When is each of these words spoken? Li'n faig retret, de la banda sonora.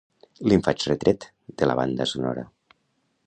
Li'n 0.51 0.63
faig 0.67 0.85
retret, 0.91 1.27
de 1.61 1.69
la 1.71 1.77
banda 1.83 2.07
sonora. 2.13 2.47